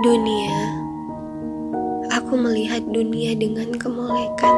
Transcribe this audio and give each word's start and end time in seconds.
Dunia, 0.00 0.72
aku 2.08 2.32
melihat 2.40 2.80
dunia 2.88 3.36
dengan 3.36 3.68
kemolekan, 3.76 4.56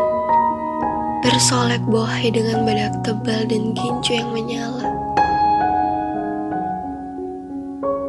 bersolek 1.26 1.82
bohai 1.90 2.30
dengan 2.30 2.62
badak 2.62 2.94
tebal 3.02 3.42
dan 3.50 3.74
gincu 3.74 4.14
yang 4.14 4.30
menyala. 4.30 4.86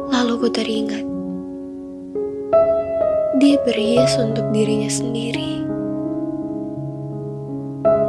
Lalu 0.06 0.38
ku 0.38 0.48
teringat, 0.54 1.02
dia 3.42 3.58
berhias 3.66 4.14
untuk 4.22 4.46
dirinya 4.54 4.86
sendiri. 4.86 5.66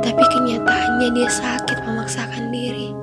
Tapi 0.05 0.23
kenyataannya 0.29 1.09
dia 1.17 1.29
sakit 1.33 1.89
memaksakan 1.89 2.53
diri. 2.53 2.93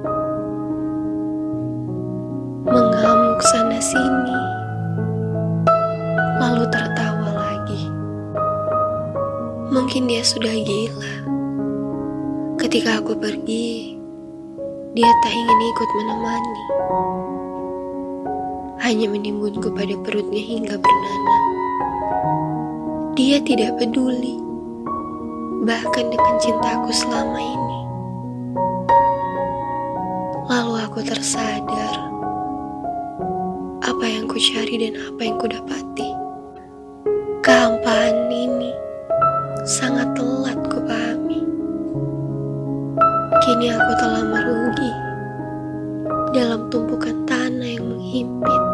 Mungkin 9.84 10.08
dia 10.08 10.24
sudah 10.24 10.48
gila. 10.64 11.12
Ketika 12.56 13.04
aku 13.04 13.20
pergi, 13.20 14.00
dia 14.96 15.12
tak 15.20 15.28
ingin 15.28 15.60
ikut 15.60 15.90
menemani. 16.00 16.64
Hanya 18.80 19.12
menimbunku 19.12 19.68
pada 19.76 19.92
perutnya 20.00 20.40
hingga 20.40 20.80
bernanah. 20.80 21.42
Dia 23.12 23.44
tidak 23.44 23.76
peduli, 23.76 24.40
bahkan 25.68 26.08
dengan 26.08 26.34
cintaku 26.40 26.88
selama 26.88 27.44
ini. 27.44 27.80
Lalu 30.48 30.80
aku 30.80 31.04
tersadar 31.04 32.08
apa 33.84 34.04
yang 34.08 34.32
ku 34.32 34.40
cari 34.40 34.80
dan 34.80 34.96
apa 34.96 35.20
yang 35.28 35.36
ku 35.36 35.44
dapati. 35.44 36.13
Sangat 39.64 40.12
telat 40.12 40.60
ku 40.68 40.78
pahami. 40.84 41.40
Kini 43.40 43.72
aku 43.72 43.92
telah 43.96 44.24
merugi 44.28 44.92
dalam 46.36 46.68
tumpukan 46.68 47.16
tanah 47.24 47.68
yang 47.72 47.88
menghimpit. 47.88 48.73